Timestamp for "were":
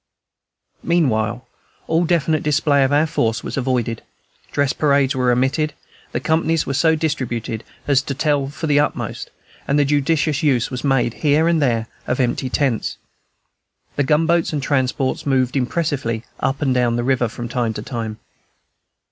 5.15-5.31, 6.65-6.73